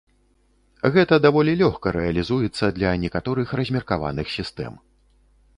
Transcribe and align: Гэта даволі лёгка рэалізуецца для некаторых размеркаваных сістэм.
Гэта 0.95 1.19
даволі 1.25 1.53
лёгка 1.61 1.93
рэалізуецца 1.97 2.65
для 2.79 2.97
некаторых 3.05 3.47
размеркаваных 3.61 4.27
сістэм. 4.39 4.73